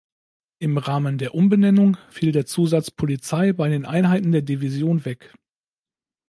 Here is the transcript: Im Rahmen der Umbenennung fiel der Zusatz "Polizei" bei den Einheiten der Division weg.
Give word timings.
Im 0.57 0.79
Rahmen 0.79 1.19
der 1.19 1.35
Umbenennung 1.35 1.95
fiel 2.09 2.31
der 2.31 2.47
Zusatz 2.47 2.89
"Polizei" 2.89 3.53
bei 3.53 3.69
den 3.69 3.85
Einheiten 3.85 4.31
der 4.31 4.41
Division 4.41 5.05
weg. 5.05 5.31